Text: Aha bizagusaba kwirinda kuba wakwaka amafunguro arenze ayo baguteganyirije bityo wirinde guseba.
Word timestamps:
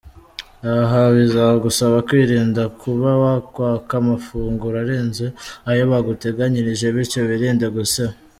Aha 0.75 1.01
bizagusaba 1.15 1.97
kwirinda 2.07 2.63
kuba 2.81 3.09
wakwaka 3.23 3.93
amafunguro 4.01 4.75
arenze 4.83 5.25
ayo 5.69 5.83
baguteganyirije 5.91 6.85
bityo 6.95 7.19
wirinde 7.27 7.65
guseba. 7.77 8.13